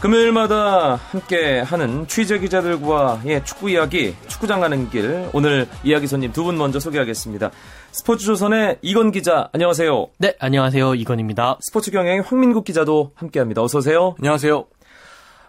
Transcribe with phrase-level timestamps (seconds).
[0.00, 5.28] 금요일마다 함께 하는 취재 기자들과의 축구 이야기, 축구장 가는 길.
[5.34, 7.50] 오늘 이야기 손님 두 분 먼저 소개하겠습니다.
[7.92, 10.06] 스포츠조선의 이건 기자, 안녕하세요.
[10.18, 10.94] 네, 안녕하세요.
[10.94, 11.58] 이건입니다.
[11.60, 13.62] 스포츠 경향의 황민국 기자도 함께 합니다.
[13.62, 14.14] 어서오세요.
[14.18, 14.64] 안녕하세요.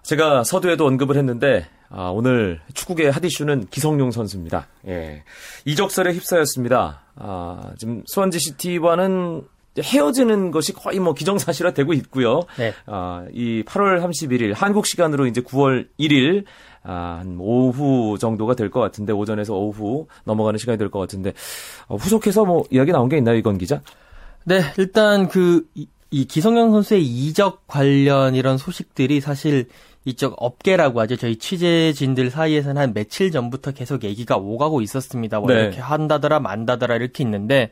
[0.03, 4.67] 제가 서두에도 언급을 했는데, 아, 오늘 축구계 핫 이슈는 기성용 선수입니다.
[4.87, 5.23] 예.
[5.63, 7.03] 이적설에 휩싸였습니다.
[7.15, 9.43] 아, 지금 수원지 시티와는
[9.79, 12.41] 헤어지는 것이 거의 뭐 기정사실화 되고 있고요.
[12.57, 12.73] 네.
[12.87, 16.43] 아, 이 8월 31일 한국 시간으로 이제 9월 1일
[16.83, 21.33] 아, 한 오후 정도가 될 것 같은데 오전에서 오후 넘어가는 시간이 될 것 같은데
[21.87, 23.81] 어, 후속해서 뭐 이야기 나온 게 있나요, 이건 기자?
[24.43, 29.67] 네, 일단 그, 이, 이 기성용 선수의 이적 관련 이런 소식들이 사실
[30.03, 31.15] 이쪽 업계라고 하죠.
[31.15, 35.39] 저희 취재진들 사이에서는 한 며칠 전부터 계속 얘기가 오가고 있었습니다.
[35.39, 35.61] 뭐 네.
[35.61, 37.71] 이렇게 한다더라 만다더라 이렇게 있는데,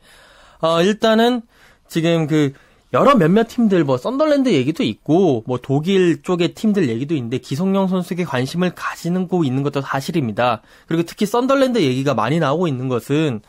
[0.61, 1.41] 어, 일단은
[1.89, 2.53] 지금 그
[2.91, 8.23] 여러 몇몇 팀들 뭐 썬더랜드 얘기도 있고 뭐 독일 쪽의 팀들 얘기도 있는데 기성용 선수에게
[8.23, 10.61] 관심을 가지는 고 있는 것도 사실입니다.
[10.87, 13.41] 그리고 특히 썬더랜드 얘기가 많이 나오고 있는 것은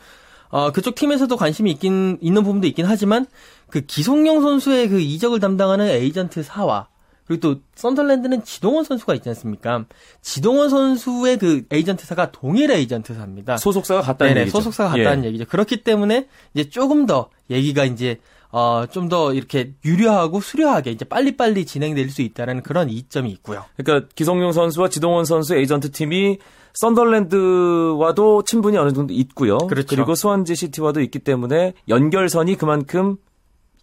[0.49, 3.25] 어, 그쪽 팀에서도 관심이 있긴 있는 부분도 있긴 하지만
[3.69, 6.87] 그 기성용 선수의 그 이적을 담당하는 에이전트 사와
[7.31, 9.85] 그리고 또 썬더랜드는 지동원 선수가 있지 않습니까?
[10.21, 13.55] 지동원 선수의 그 에이전트사가 동일 에이전트사입니다.
[13.57, 14.57] 소속사가 같다는 네네, 얘기죠.
[14.57, 15.27] 소속사가 같다는 예.
[15.29, 15.45] 얘기죠.
[15.45, 18.17] 그렇기 때문에 이제 조금 더 얘기가 이제
[18.51, 23.63] 어, 좀 더 이렇게 유려하고 수려하게 이제 빨리빨리 진행될 수 있다는 그런 이점이 있고요.
[23.77, 26.37] 그러니까 기성용 선수와 지동원 선수 에이전트 팀이
[26.73, 29.57] 썬덜랜드와도 친분이 어느 정도 있고요.
[29.57, 29.95] 그렇죠.
[29.95, 33.15] 리고 스완지 시티와도 있기 때문에 연결선이 그만큼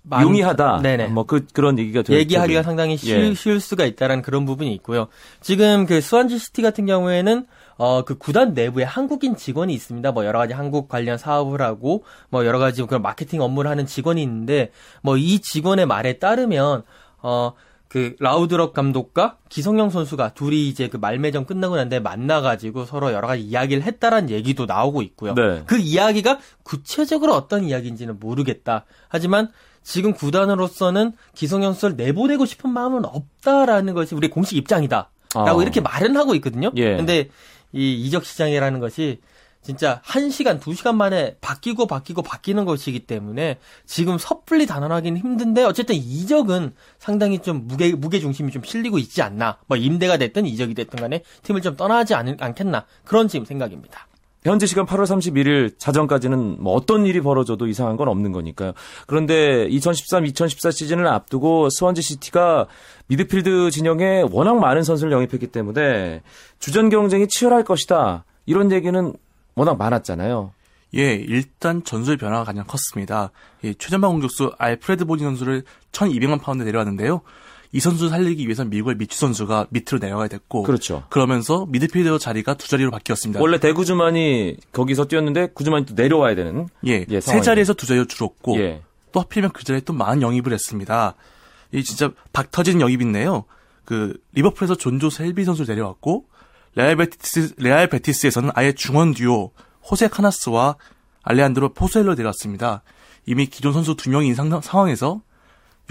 [0.08, 0.80] 많- 용이하다.
[0.82, 1.08] 네네.
[1.08, 2.62] 뭐 그 그런 얘기가 될 얘기하기가.
[2.62, 3.34] 상당히 쉬, 예.
[3.34, 5.08] 쉬울 수가 있다라는 그런 부분이 있고요.
[5.40, 7.46] 지금 그 스완지 시티 같은 경우에는
[7.80, 10.10] 어 그 구단 내부에 한국인 직원이 있습니다.
[10.12, 14.22] 뭐 여러 가지 한국 관련 사업을 하고 뭐 여러 가지 그런 마케팅 업무를 하는 직원이
[14.22, 16.82] 있는데 뭐 이 직원의 말에 따르면
[17.22, 17.52] 어
[17.88, 23.26] 그 라우드럽 감독과 기성용 선수가 둘이 이제 그 말매점 끝나고 난 다음에 만나가지고 서로 여러
[23.26, 25.32] 가지 이야기를 했다라는 얘기도 나오고 있고요.
[25.34, 25.62] 네.
[25.64, 28.84] 그 이야기가 구체적으로 어떤 이야기인지는 모르겠다.
[29.08, 29.48] 하지만
[29.88, 35.08] 지금 구단으로서는 기성용 선수를 내보내고 싶은 마음은 없다라는 것이 우리 공식 입장이다.
[35.34, 35.62] 라고 아.
[35.62, 36.70] 이렇게 말은 하고 있거든요.
[36.76, 36.96] 예.
[36.96, 37.30] 근데
[37.72, 39.20] 이 이적 시장이라는 것이
[39.62, 47.38] 진짜 한시간두시간 만에 바뀌고 바뀌고 바뀌는 것이기 때문에 지금 섣불리 단언하기는 힘든데 어쨌든 이적은 상당히
[47.38, 49.56] 좀 무게 무게 중심이 좀 실리고 있지 않나.
[49.68, 52.84] 뭐 임대가 됐든 이적이 됐든 간에 팀을 좀 떠나지 않, 않겠나.
[53.04, 54.07] 그런 지금 생각입니다.
[54.48, 58.72] 현재 시간 8월 31일 자정까지는 뭐 어떤 일이 벌어져도 이상한 건 없는 거니까요.
[59.06, 62.66] 그런데 2013-2014 시즌을 앞두고 스완지 시티가
[63.08, 66.22] 미드필드 진영에 워낙 많은 선수를 영입했기 때문에
[66.58, 68.24] 주전 경쟁이 치열할 것이다.
[68.46, 69.12] 이런 얘기는
[69.54, 70.52] 워낙 많았잖아요.
[70.96, 73.30] 예, 일단 전술 변화가 가장 컸습니다.
[73.64, 77.20] 예, 최전방 공격수 윌프레드 보니 선수를 1200만 파운드 데려왔는데요.
[77.72, 81.04] 이 선수 살리기 위해서 미국의 미추 선수가 밑으로 내려가야 됐고 그렇죠.
[81.10, 83.40] 그러면서 미드필더 자리가 두 자리로 바뀌었습니다.
[83.40, 87.40] 원래 데 구즈만이 거기서 뛰었는데 구즈만이 또 내려와야 되는 예, 예, 세.
[87.42, 88.82] 자리에서 두 자리로 줄었고 예.
[89.12, 91.14] 또 하필이면 그 자리에 또 많은 영입을 했습니다.
[91.72, 93.44] 이 진짜 박 터지는 영입인데요.
[93.84, 96.24] 그 리버풀에서 존조 셀비 선수를 데려왔고
[96.74, 99.52] 레알 베티스 레알 베티스에서는 아예 중원 듀오
[99.90, 100.76] 호세 카나스와
[101.22, 102.82] 알레한드로 포수엘로 데려왔습니다.
[103.26, 105.20] 이미 기존 선수 두 명이 있는 상- 상황에서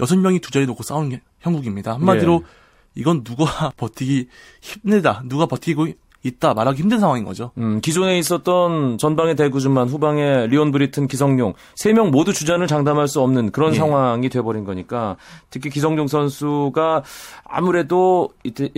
[0.00, 1.94] 여섯 명이 두 자리 놓고 게 형국입니다.
[1.94, 2.48] 한마디로 예.
[2.94, 4.28] 이건 누가 버티기
[4.60, 5.88] 힘들다, 누가 버티고
[6.24, 7.52] 있다 말하기 힘든 상황인 거죠.
[7.58, 13.06] 음, 기존에 있었던 전방의 데 구즈만 후방의 리온 브리튼, 기성용 세 명 모두 주전을 장담할
[13.06, 13.76] 수 없는 그런 예.
[13.78, 15.16] 상황이 돼버린 거니까
[15.50, 17.04] 특히 기성용 선수가
[17.44, 18.30] 아무래도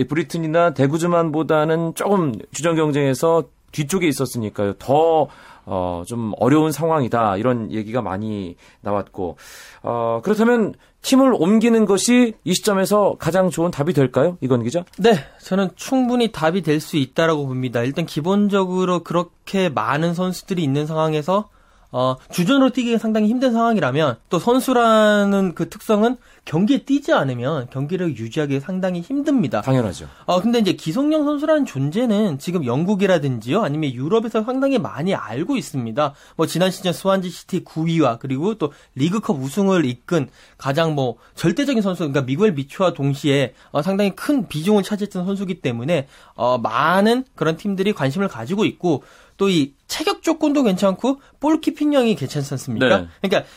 [0.07, 4.73] 브리튼이나 대구주만보다는 조금 주전 경쟁에서 뒤쪽에 있었으니까요.
[4.73, 5.27] 더
[5.65, 7.37] 어, 좀 어려운 상황이다.
[7.37, 9.37] 이런 얘기가 많이 나왔고.
[9.83, 14.37] 어, 그렇다면 팀을 옮기는 것이 이 시점에서 가장 좋은 답이 될까요?
[14.41, 14.83] 이건 기자?
[14.99, 17.81] 네, 저는 충분히 답이 될 수 있다라고 봅니다.
[17.83, 21.49] 일단 기본적으로 그렇게 많은 선수들이 있는 상황에서
[21.91, 28.59] 어, 주전으로 뛰기가 상당히 힘든 상황이라면 또 선수라는 그 특성은 경기에 뛰지 않으면 경기를 유지하기
[28.59, 29.61] 상당히 힘듭니다.
[29.61, 30.07] 당연하죠.
[30.25, 36.13] 어, 근데 이제 기성용 선수라는 존재는 지금 영국이라든지요, 아니면 유럽에서 상당히 많이 알고 있습니다.
[36.35, 41.99] 뭐, 지난 시즌 스완지 시티 9위와 그리고 또 리그컵 우승을 이끈 가장 뭐, 절대적인 선수,
[41.99, 47.93] 그러니까 미구엘 미추와 동시에 어, 상당히 큰 비중을 차지했던 선수기 때문에, 어, 많은 그런 팀들이
[47.93, 49.03] 관심을 가지고 있고,
[49.37, 53.01] 또 이 체격 조건도 괜찮고, 볼키핑력이 괜찮지 않습니까?
[53.01, 53.07] 네.
[53.21, 53.49] 그러니까,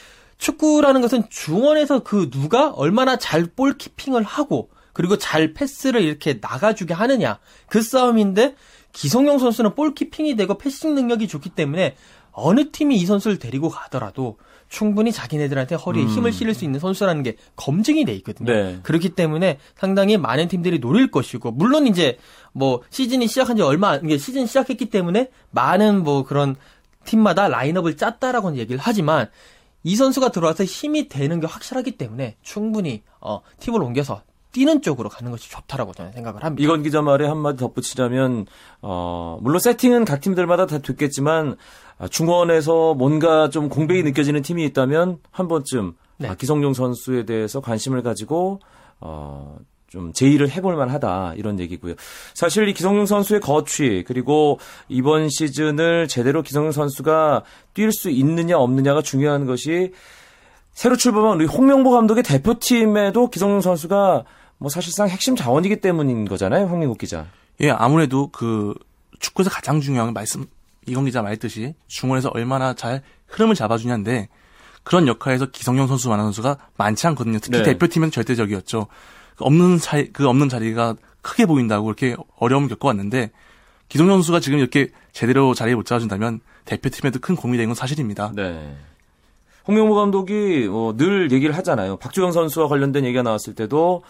[0.44, 7.38] 축구라는 것은 중원에서 그 누가 얼마나 잘 볼키핑을 하고 그리고 잘 패스를 이렇게 나가주게 하느냐
[7.66, 8.54] 그 싸움인데
[8.92, 11.96] 기성용 선수는 볼키핑이 되고 패싱 능력이 좋기 때문에
[12.30, 14.36] 어느 팀이 이 선수를 데리고 가더라도
[14.68, 16.08] 충분히 자기네들한테 허리에 음.
[16.08, 18.52] 힘을 실을 수 있는 선수라는 게 검증이 돼 있거든요.
[18.52, 18.78] 네.
[18.82, 22.18] 그렇기 때문에 상당히 많은 팀들이 노릴 것이고 물론 이제
[22.52, 26.56] 뭐 시즌이 시작한 지 얼마 안 이게 시즌 시작했기 때문에 많은 뭐 그런
[27.04, 29.28] 팀마다 라인업을 짰다라고는 얘기를 하지만
[29.84, 34.22] 이 선수가 들어와서 힘이 되는 게 확실하기 때문에 충분히 어 팀을 옮겨서
[34.52, 36.64] 뛰는 쪽으로 가는 것이 좋다라고 저는 생각을 합니다.
[36.64, 38.46] 이건 기자 말에 한마디 덧붙이자면
[38.82, 41.56] 어 물론 세팅은 각 팀들마다 다 됐겠지만
[41.98, 46.28] 아, 중원에서 뭔가 좀 공백이 느껴지는 팀이 있다면 한 번쯤 네.
[46.28, 48.60] 아, 기성용 선수에 대해서 관심을 가지고
[49.00, 49.56] 어.
[49.94, 51.94] 좀 제의를 해볼 만하다 이런 얘기고요.
[52.34, 54.58] 사실 이 기성용 선수의 거취 그리고
[54.88, 57.44] 이번 시즌을 제대로 기성용 선수가
[57.74, 59.92] 뛸 수 있느냐 없느냐가 중요한 것이
[60.72, 64.24] 새로 출범한 우리 홍명보 감독의 대표팀에도 기성용 선수가
[64.58, 67.26] 뭐 사실상 핵심 자원이기 때문인 거잖아요, 황민국 기자.
[67.60, 68.74] 예, 아무래도 그
[69.20, 70.46] 축구에서 가장 중요한 건 말씀
[70.86, 74.28] 이건 기자 말했듯이 중원에서 얼마나 잘 흐름을 잡아주냐인데
[74.82, 77.38] 그런 역할에서 기성용 선수만한 선수가 많지 않거든요.
[77.38, 77.62] 특히 네.
[77.62, 78.88] 대표팀은 절대적이었죠.
[79.36, 83.30] 그 없는 자리 그 없는 자리가 크게 보인다고 이렇게 어려움 겪어왔는데
[83.88, 88.32] 기성용 선수가 지금 이렇게 제대로 자리에 못 잡아준다면 대표팀에도 큰 고민이 된 건 사실입니다.
[88.34, 88.76] 네.
[89.66, 91.96] 홍명보 감독이 어, 늘 얘기를 하잖아요.
[91.96, 94.02] 박주영 선수와 관련된 얘기가 나왔을 때도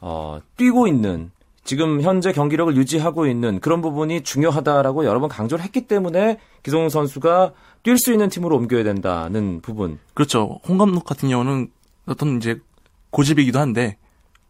[0.00, 1.30] 어, 뛰고 있는
[1.64, 7.52] 지금 현재 경기력을 유지하고 있는 그런 부분이 중요하다라고 여러 번 강조를 했기 때문에 기성용 선수가
[7.82, 9.98] 뛸 수 있는 팀으로 옮겨야 된다는 부분.
[10.14, 10.60] 그렇죠.
[10.66, 11.70] 홍 감독 같은 경우는
[12.06, 12.58] 어떤 이제
[13.10, 13.96] 고집이기도 한데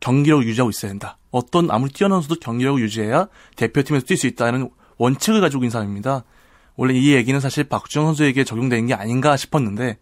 [0.01, 1.19] 경기력을 유지하고 있어야 된다.
[1.31, 6.25] 어떤 아무리 뛰어난 선수도 경기력을 유지해야 대표팀에서 뛸 수 있다는 원칙을 가지고 있는 사람입니다.
[6.77, 9.99] 원래 이 얘기는 사실 박주영 선수에게 적용되는 게 아닌가 싶었는데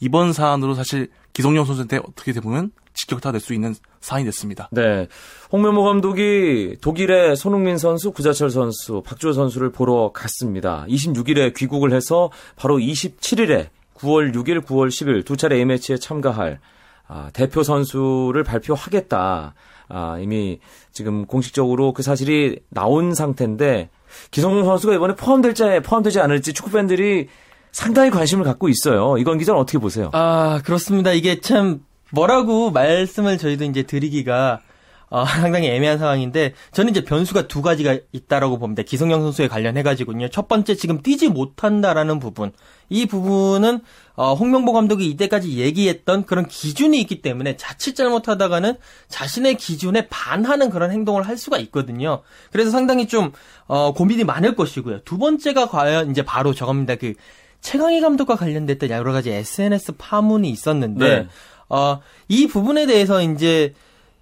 [0.00, 4.68] 이번 사안으로 사실 기성용 선수한테 어떻게 보면 직격타가 될수 있는 사안이 됐습니다.
[4.72, 5.06] 네.
[5.52, 10.86] 홍명보 감독이 독일의 손흥민 선수, 구자철 선수, 박주호 선수를 보러 갔습니다.
[10.88, 16.58] 26일에 귀국을 해서 바로 27일에 9월 6일, 9월 10일 두 차례 A매치에 참가할
[17.08, 19.54] 아, 대표 선수를 발표하겠다.
[19.88, 20.58] 아, 이미
[20.92, 23.90] 지금 공식적으로 그 사실이 나온 상태인데
[24.30, 27.28] 기성용 선수가 이번에 포함될지 포함되지 않을지 축구 팬들이
[27.70, 29.18] 상당히 관심을 갖고 있어요.
[29.18, 30.10] 이건 기자는 어떻게 보세요?
[30.12, 31.12] 아, 그렇습니다.
[31.12, 31.80] 이게 참
[32.10, 34.60] 뭐라고 말씀을 저희도 이제 드리기가
[35.08, 38.82] 어, 상당히 애매한 상황인데 저는 이제 변수가 두 가지가 있다라고 봅니다.
[38.82, 40.28] 기성용 선수에 관련해 가지고요.
[40.28, 42.52] 첫 번째 지금 뛰지 못한다라는 부분.
[42.88, 43.80] 이 부분은
[44.14, 48.74] 어, 홍명보 감독이 이때까지 얘기했던 그런 기준이 있기 때문에 자칫 잘못하다가는
[49.08, 52.22] 자신의 기준에 반하는 그런 행동을 할 수가 있거든요.
[52.50, 53.32] 그래서 상당히 좀
[53.66, 55.00] 어, 고민이 많을 것이고요.
[55.04, 56.96] 두 번째가 과연 이제 바로 저겁니다.
[56.96, 57.14] 그
[57.60, 61.28] 최강희 감독과 관련됐던 여러 가지 SNS 파문이 있었는데 네.
[61.68, 63.74] 어, 이 부분에 대해서 이제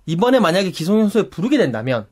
[0.07, 2.07] 이번에 만약에 기성용 선수를 부르게 된다면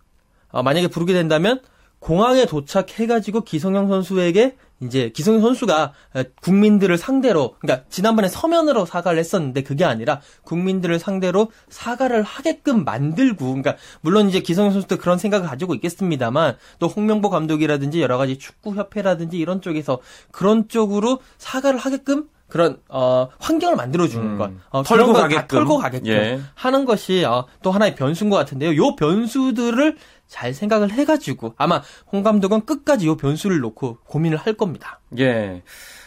[0.51, 1.61] 어, 만약에 부르게 된다면
[1.99, 9.63] 공항에 도착해가지고 기성용 선수에게 이제 기성용 선수가 어, 국민들을 상대로 그러니까 지난번에 서면으로 사과를 했었는데
[9.63, 15.75] 그게 아니라 국민들을 상대로 사과를 하게끔 만들고 그러니까 물론 이제 기성용 선수도 그런 생각을 가지고
[15.75, 20.01] 있겠습니다만 또 홍명보 감독이라든지 여러 가지 축구 협회라든지 이런 쪽에서
[20.33, 25.59] 그런 쪽으로 사과를 하게끔 그런 어 환경을 만들어 주는 음, 것 어, 털고 가게끔.
[25.61, 26.39] 털고 가게끔 예.
[26.55, 28.77] 하는 것이 어, 또 하나의 변수인 것 같은데요.
[28.77, 29.97] 요 변수들을
[30.27, 31.81] 잘 생각을 해가지고 아마
[32.13, 35.01] 홍 감독은 끝까지 요 변수를 놓고 고민을 할 겁니다.
[35.19, 35.63] 예.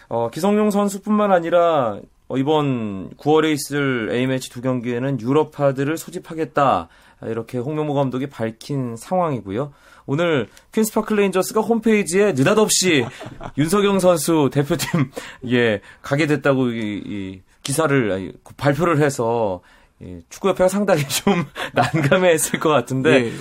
[0.08, 6.88] 어, 기성용 선수뿐만 아니라 어, 이번 9월에 있을 A매치 두 경기에는 유럽파들을 소집하겠다.
[7.20, 9.72] 아, 이렇게 홍명보 감독이 밝힌 상황이고요.
[10.08, 13.06] 오늘 퀸스파크 레인저스가 홈페이지에 느닷없이
[13.58, 15.12] 윤석영 선수 대표팀
[15.52, 19.62] 예 가게 됐다고 이, 이 기사를 아니, 발표를 해서
[20.04, 23.32] 예, 축구협회가 상당히 좀 난감해했을 것 같은데 예.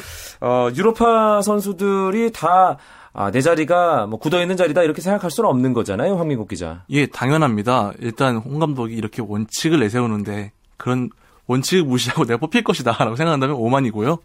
[0.41, 2.79] 어, 유로파 선수들이 다
[3.17, 6.83] 아, 내 자리가 뭐 굳어 있는 자리다 이렇게 생각할 수는 없는 거잖아요, 황민국 기자.
[6.91, 7.93] 예, 당연합니다.
[8.01, 11.11] 일단 홍 감독이 이렇게 원칙을 내세우는데 그런
[11.47, 14.19] 원칙을 무시하고 내가 뽑힐 것이다라고 생각한다면 오만이고요.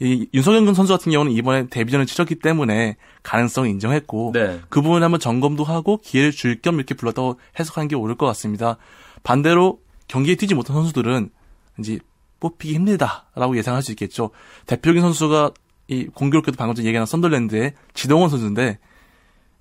[0.00, 4.60] 이 윤석영 선수 같은 경우는 이번에 데뷔전을 치렀기 때문에 가능성을 인정했고 네.
[4.68, 8.76] 그 부분을 한번 점검도 하고 기회를 줄 겸 이렇게 불렀다고 해석하는 게 옳을 것 같습니다.
[9.22, 11.30] 반대로 경기에 뛰지 못한 선수들은
[11.78, 11.98] 이제
[12.40, 14.30] 뽑히기 힘들다라고 예상할 수 있겠죠.
[14.66, 15.50] 대표적인 선수가
[15.88, 18.78] 이 공교롭게도 방금 전에 얘기한 썬덜랜드의 지동원 선수인데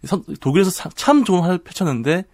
[0.04, 2.26] 선- 독일에서 사- 참 좋은 활약을 펼쳤는데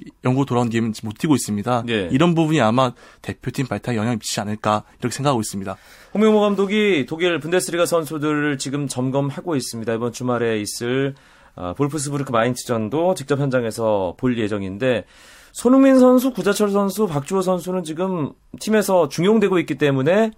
[0.00, 1.84] 이 영국 돌아온 뒤에는 못 뛰고 있습니다.
[1.88, 2.08] 예.
[2.10, 5.76] 이런 부분이 아마 대표팀 발탁에 영향을 미치지 않을까 이렇게 생각하고 있습니다.
[6.14, 9.92] 홍명보 감독이 독일 분데스리가 선수들을 지금 점검하고 있습니다.
[9.94, 11.14] 이번 주말에 있을
[11.56, 15.04] 아, 볼프스부르크 마인츠전도 직접 현장에서 볼 예정인데
[15.52, 20.32] 손흥민 선수, 구자철 선수, 박주호 선수는 지금 팀에서 중용되고 있기 때문에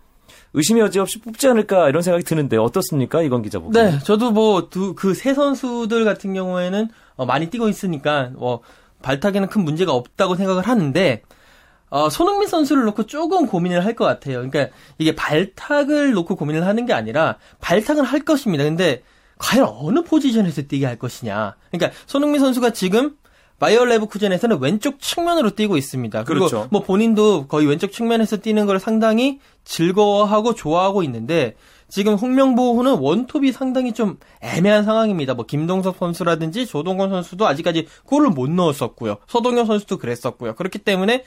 [0.55, 3.23] 의심의 여지 없이 뽑지 않을까 이런 생각이 드는데 어떻습니까?
[3.23, 3.79] 이건 기자 보기.
[3.79, 8.61] 네, 저도 뭐 그 세 선수들 같은 경우에는 어, 많이 뛰고 있으니까 뭐
[9.03, 11.23] 발탁에는 큰 문제가 없다고 생각을 하는데
[11.89, 14.37] 어, 손흥민 선수를 놓고 조금 고민을 할 것 같아요.
[14.49, 14.69] 그러니까
[14.99, 18.65] 이게 발탁을 놓고 고민을 하는 게 아니라 발탁은 할 것입니다.
[18.65, 19.03] 근데
[19.39, 21.55] 과연 어느 포지션에서 뛰게 할 것이냐.
[21.71, 23.17] 그러니까 손흥민 선수가 지금
[23.59, 26.25] 바이어 레브쿠젠에서는 왼쪽 측면으로 뛰고 있습니다.
[26.25, 26.69] 그리고 그렇죠.
[26.71, 31.55] 뭐 본인도 거의 왼쪽 측면에서 뛰는 걸 상당히 즐거워하고 좋아하고 있는데
[31.89, 35.35] 지금 홍명보호는 원톱이 상당히 좀 애매한 상황입니다.
[35.35, 39.19] 뭐 김동석 선수라든지 조동건 선수도 아직까지 골을 못 넣었었고요.
[39.29, 40.55] 서동현 선수도 그랬었고요.
[40.55, 41.25] 그렇기 때문에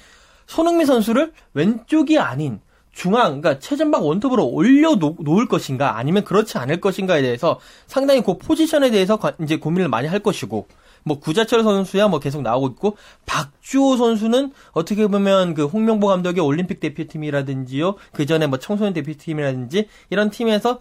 [0.48, 2.59] 손흥민 선수를 왼쪽이 아닌
[2.91, 8.89] 중앙, 그러니까 최전방 원톱으로 올려 놓을 것인가, 아니면 그렇지 않을 것인가에 대해서 상당히 그 포지션에
[8.91, 10.67] 대해서 과- 이제 고민을 많이 할 것이고,
[11.09, 16.79] 뭐 구자철 선수야 뭐 계속 나오고 있고, 박주호 선수는 어떻게 보면 그 홍명보 감독의 올림픽
[16.79, 20.79] 대표팀이라든지요, 그 전에 뭐 청소년 대표팀이라든지 이런 팀에서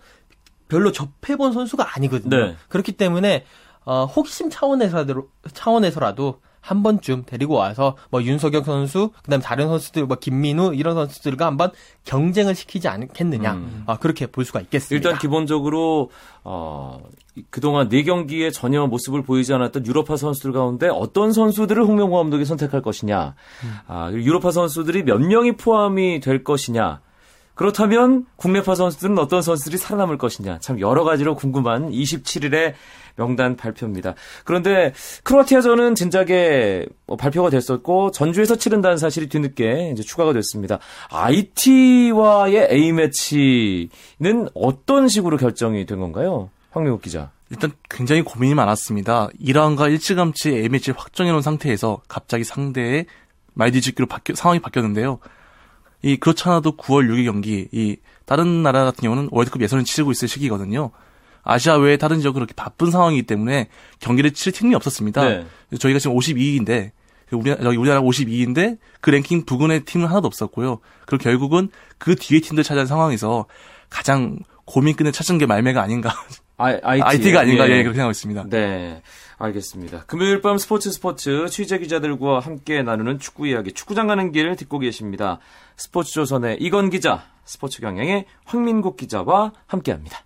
[0.68, 2.36] 별로 접해본 선수가 아니거든요.
[2.36, 2.56] 네.
[2.68, 3.46] 그렇기 때문에
[3.84, 10.06] 어, 호기심 차원에서라도 차원에서라도 한 번쯤 데리고 와서 뭐 윤석영 선수, 그다음 에 다른 선수들
[10.06, 11.70] 뭐 김민우 이런 선수들과 한번
[12.04, 13.52] 경쟁을 시키지 않겠느냐.
[13.54, 13.82] 음.
[13.86, 14.94] 아, 그렇게 볼 수가 있겠습니다.
[14.94, 16.10] 일단 기본적으로
[16.44, 17.00] 어,
[17.36, 22.44] 이- 그동안 네 경기에 전혀 모습을 보이지 않았던 유럽파 선수들 가운데 어떤 선수들을 홍명보 감독이
[22.44, 23.34] 선택할 것이냐,
[23.86, 27.00] 아, 그리고 유럽파 선수들이 몇 명이 포함이 될 것이냐.
[27.58, 30.60] 그렇다면 국내파 선수들은 어떤 선수들이 살아남을 것이냐.
[30.60, 32.74] 참 여러 가지로 궁금한 27일의
[33.16, 34.14] 명단 발표입니다.
[34.44, 34.92] 그런데
[35.24, 40.78] 크로아티아전은 진작에 뭐 발표가 됐었고 전주에서 치른다는 사실이 뒤늦게 이제 추가가 됐습니다.
[41.10, 46.50] IT와의 A 매치는 어떤 식으로 결정이 된 건가요?
[46.70, 47.32] 황민국 기자.
[47.50, 49.30] 일단 굉장히 고민이 많았습니다.
[49.40, 53.06] 이란과 일찌감치 A매치 확정해놓은 상태에서 갑자기 상대의
[53.52, 55.18] 말 뒤집기로 바뀌, 상황이 바뀌었는데요.
[56.02, 60.28] 이 그렇지 않아도 9월 6일 경기 이 다른 나라 같은 경우는 월드컵 예선을 치르고 있을
[60.28, 60.90] 시기거든요.
[61.42, 63.68] 아시아 외에 다른 지역은 그렇게 바쁜 상황이기 때문에
[64.00, 65.24] 경기를 치를 팀이 없었습니다.
[65.24, 65.46] 네.
[65.78, 66.90] 저희가 지금 52위인데
[67.32, 70.80] 우리 여기 우리나라 52위인데 그 랭킹 부근의 팀은 하나도 없었고요.
[71.06, 73.46] 그리고 결국은 그 뒤에 팀들 찾아낸 상황에서
[73.90, 76.14] 가장 고민 끝에 찾은 게 말매가 아닌가.
[76.58, 77.02] I, IT.
[77.04, 78.44] IT가 아닌가 예, 그렇게 생각하고 있습니다.
[78.50, 79.02] 네,
[79.38, 80.04] 알겠습니다.
[80.06, 85.38] 금요일 밤 스포츠 스포츠 취재 기자들과 함께 나누는 축구 이야기, 축구장 가는 길 듣고 계십니다.
[85.76, 90.24] 스포츠 조선의 이건 기자, 스포츠 경향의 황민국 기자와 함께합니다.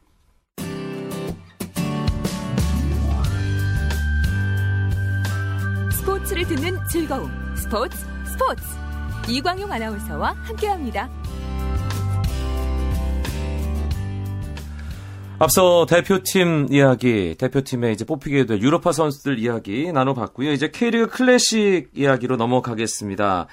[5.93, 8.63] 스포츠를 듣는 즐거움 스포츠 스포츠
[9.29, 11.22] 이광용 아나운서와 함께합니다.
[15.43, 20.53] 앞서 대표팀 이야기, 대표팀에 이제 뽑히게 될 유럽파 선수들 이야기 나눠봤고요.
[20.53, 23.49] 이제 K리그 클래식 이야기로 넘어가겠습니다.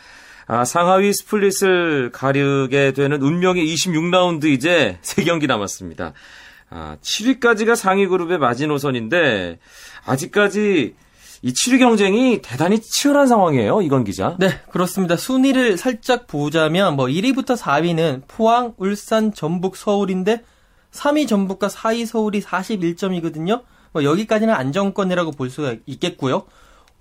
[0.46, 6.14] 아, 상하위 스플릿을 가르게 되는 운명의 26라운드 이제 3경기 남았습니다.
[6.70, 9.58] 아, 7위까지가 상위 그룹의 마지노선인데
[10.06, 10.94] 아직까지
[11.42, 13.82] 이 7위 경쟁이 대단히 치열한 상황이에요.
[13.82, 14.36] 이건 기자.
[14.38, 15.16] 네, 그렇습니다.
[15.16, 20.44] 순위를 살짝 보자면 뭐 1위부터 4위는 포항, 울산, 전북, 서울인데
[20.92, 23.64] 3위 전북과 4위 서울이 41점이거든요.
[23.92, 26.46] 뭐 여기까지는 안정권이라고 볼 수가 있겠고요.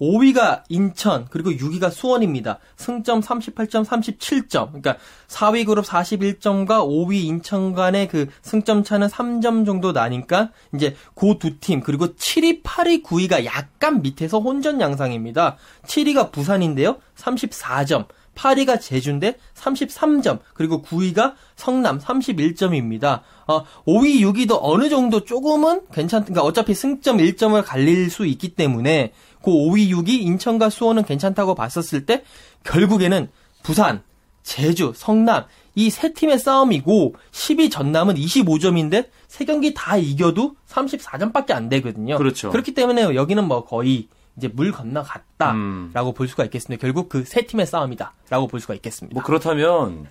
[0.01, 2.59] 5위가 인천, 그리고 6위가 수원입니다.
[2.77, 4.69] 승점 38점, 37점.
[4.69, 11.39] 그러니까 4위 그룹 41점과 5위 인천 간의 그 승점 차는 3점 정도 나니까 이제 그
[11.39, 15.57] 두 팀, 그리고 7위, 8위, 9위가 약간 밑에서 혼전 양상입니다.
[15.87, 16.99] 7위가 부산인데요.
[17.17, 18.07] 34점.
[18.39, 23.23] 8위가 제주인데 33점, 그리고 9위가 성남 31점입니다.
[23.49, 29.13] 어, 5위, 6위도 어느 정도 조금은 괜찮, 그러니까 어차피 승점 1점을 갈릴 수 있기 때문에
[29.43, 32.23] 그 5위, 6위 인천과 수원은 괜찮다고 봤었을 때
[32.65, 33.29] 결국에는
[33.63, 34.03] 부산,
[34.43, 35.45] 제주, 성남
[35.79, 42.19] 이 세 팀의 싸움이고 10위 전남은 25점인데 세 경기 다 이겨도 34점밖에 안 되거든요.
[42.19, 42.51] 그렇죠.
[42.51, 46.15] 그렇기 때문에 여기는 뭐 거의 이제 물 건너갔다라고 음.
[46.17, 46.81] 볼 수가 있겠습니다.
[46.81, 49.13] 결국 그 세 팀의 싸움이다라고 볼 수가 있겠습니다.
[49.15, 50.07] 뭐 그렇다면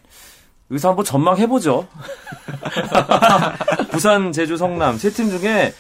[0.70, 1.88] 여기서 한번 전망해보죠.
[3.92, 5.74] 부산, 제주, 성남 세 팀 중에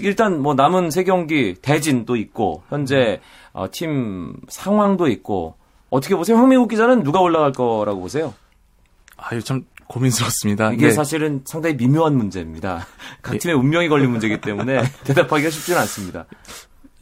[0.00, 3.20] 일단 뭐 남은 세 경기 대진도 있고 현재
[3.52, 5.56] 어, 팀 상황도 있고
[5.90, 6.38] 어떻게 보세요?
[6.38, 8.32] 황민국 기자는 누가 올라갈 거라고 보세요?
[9.18, 10.72] 아유 참 고민스럽습니다.
[10.72, 10.92] 이게 네.
[10.92, 12.86] 사실은 상당히 미묘한 문제입니다.
[13.20, 13.38] 각 예.
[13.38, 16.24] 팀의 운명이 걸린 문제이기 때문에 대답하기가 쉽지는 않습니다.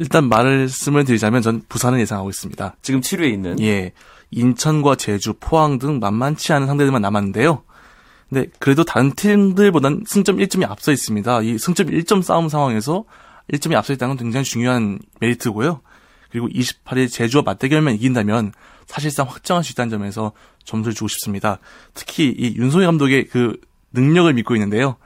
[0.01, 2.75] 일단 말씀을 드리자면 전 부산을 예상하고 있습니다.
[2.81, 3.93] 지금 7위에 있는 예.
[4.31, 7.63] 인천과 제주, 포항 등 만만치 않은 상대들만 남았는데요.
[8.31, 11.43] 근데 그래도 다른 팀들보단 승점 1점이 앞서 있습니다.
[11.43, 13.05] 이 승점 1점 싸움 상황에서
[13.53, 15.83] 1점이 앞서 있다는 건 굉장히 중요한 메리트고요.
[16.31, 18.53] 그리고 28일 제주와 맞대결만 이긴다면
[18.87, 20.33] 사실상 확정할 수 있다는 점에서
[20.65, 21.59] 점수를 주고 싶습니다.
[21.93, 23.61] 특히 이 윤소희 감독의 그
[23.93, 24.97] 능력을 믿고 있는데요.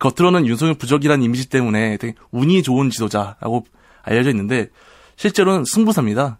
[0.00, 3.66] 겉으로는 윤소희 부적이라는 이미지 때문에 되게 운이 좋은 지도자라고
[4.10, 4.68] 알려져 있는데
[5.16, 6.38] 실제로는 승부사입니다.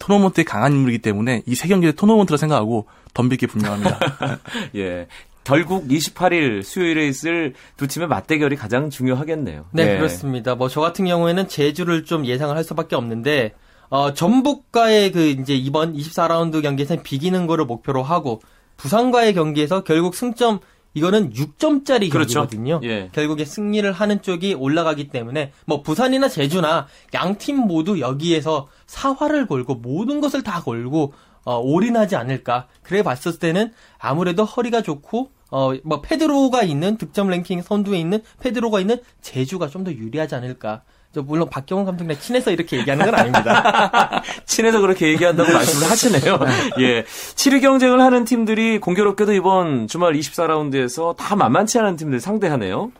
[0.00, 3.98] 토너먼트에 강한 인물이기 때문에 이 세 경기를 토너먼트라 생각하고 덤빌 게 분명합니다.
[4.76, 5.06] 예.
[5.44, 9.66] 결국 28일 수요일에 있을 두 팀의 맞대결이 가장 중요하겠네요.
[9.72, 9.96] 네, 예.
[9.98, 10.54] 그렇습니다.
[10.54, 13.52] 뭐 저 같은 경우에는 제주를 좀 예상을 할 수밖에 없는데
[13.90, 18.40] 어, 전북과의 그 이제 이번 24라운드 경기에서 비기는 거를 목표로 하고
[18.78, 20.60] 부산과의 경기에서 결국 승점
[20.94, 22.40] 이거는 6점짜리 그렇죠.
[22.40, 22.80] 경기거든요.
[22.84, 23.10] 예.
[23.12, 29.74] 결국에 승리를 하는 쪽이 올라가기 때문에 뭐 부산이나 제주나 양 팀 모두 여기에서 사활을 걸고
[29.76, 31.12] 모든 것을 다 걸고
[31.44, 32.68] 어, 올인하지 않을까.
[32.82, 38.80] 그래 봤을 때는 아무래도 허리가 좋고 어, 뭐 페드로가 있는 득점 랭킹 선두에 있는 페드로가
[38.80, 40.82] 있는 제주가 좀 더 유리하지 않을까.
[41.14, 44.22] 저 물론 박경원 감독이랑 친해서 이렇게 얘기하는 건 아닙니다.
[44.46, 46.38] 친해서 그렇게 얘기한다고 말씀을 하시네요.
[46.80, 47.04] 예.
[47.04, 52.90] 7위 경쟁을 하는 팀들이 공교롭게도 이번 주말 24라운드에서 다 만만치 않은 팀들 상대하네요.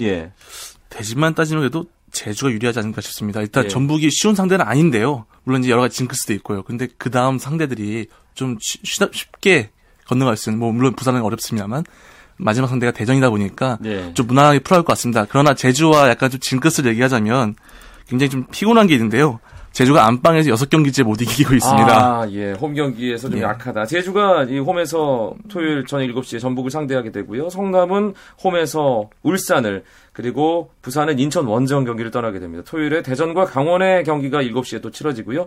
[0.00, 0.32] 예.
[0.88, 3.40] 대진만 따지면 그래도 제주가 유리하지 않을까 싶습니다.
[3.42, 3.68] 일단 예.
[3.68, 5.26] 전북이 쉬운 상대는 아닌데요.
[5.44, 6.62] 물론 이제 여러 가지 징크스도 있고요.
[6.62, 9.70] 근데 그 다음 상대들이 좀 쉬- 쉬- 쉽게
[10.06, 11.84] 건너갈 수 있는, 뭐 물론 부산은 어렵습니다만
[12.38, 14.12] 마지막 상대가 대전이다 보니까 예.
[14.14, 15.26] 좀 무난하게 풀어갈 것 같습니다.
[15.28, 17.56] 그러나 제주와 약간 좀 징크스를 얘기하자면
[18.08, 19.40] 굉장히 좀 피곤한 게 있는데요.
[19.72, 21.88] 제주가 안방에서 6경기째 못 이기고 있습니다.
[21.88, 22.52] 아, 예.
[22.52, 23.42] 홈 경기에서 좀 예.
[23.42, 23.86] 약하다.
[23.86, 27.50] 제주가 이 홈에서 토요일 저녁 7시에 전북을 상대하게 되고요.
[27.50, 32.64] 성남은 홈에서 울산을 그리고 부산은 인천 원정 경기를 떠나게 됩니다.
[32.66, 35.46] 토요일에 대전과 강원의 경기가 7시에 또 치러지고요.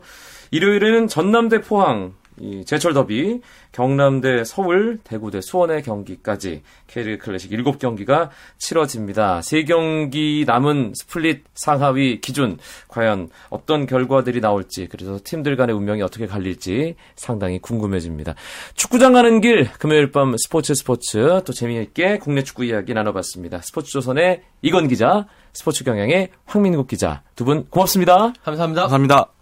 [0.52, 9.42] 일요일에는 전남대 포항 이 제철 더비, 경남대 서울, 대구대 수원의 경기까지 K리그 클래식 7경기가 치러집니다.
[9.42, 12.58] 3경기 남은 스플릿 상하위 기준
[12.88, 18.36] 과연 어떤 결과들이 나올지 그래서 팀들 간의 운명이 어떻게 갈릴지 상당히 궁금해집니다.
[18.74, 23.62] 축구장 가는 길 금요일 밤 스포츠 스포츠 또 재미있게 국내 축구 이야기 나눠봤습니다.
[23.62, 28.34] 스포츠조선의 이건 기자, 스포츠 경향의 황민국 기자 두 분 고맙습니다.
[28.44, 28.82] 감사합니다.
[28.84, 29.32] 감사합니다.